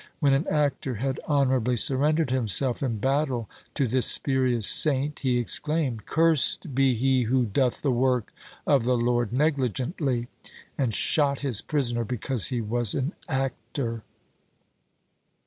When 0.19 0.33
an 0.33 0.47
actor 0.47 0.95
had 0.95 1.19
honourably 1.29 1.77
surrendered 1.77 2.31
himself 2.31 2.81
in 2.81 2.97
battle 2.97 3.47
to 3.75 3.85
this 3.85 4.07
spurious 4.07 4.65
"saint," 4.65 5.19
he 5.19 5.37
exclaimed, 5.37 6.07
"Cursed 6.07 6.73
be 6.73 6.95
he 6.95 7.21
who 7.25 7.45
doth 7.45 7.83
the 7.83 7.91
work 7.91 8.33
of 8.65 8.83
the 8.83 8.97
Lord 8.97 9.31
negligently," 9.31 10.27
and 10.75 10.91
shot 10.91 11.41
his 11.41 11.61
prisoner 11.61 12.03
because 12.03 12.47
he 12.47 12.61
was 12.61 12.95
an 12.95 13.13
actor! 13.29 14.01